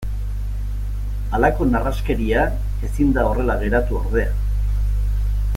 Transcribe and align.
Halako 1.37 1.67
narraskeria 1.75 2.47
ezin 2.89 3.15
da 3.19 3.29
horrela 3.29 3.59
geratu 3.67 4.03
ordea. 4.03 4.35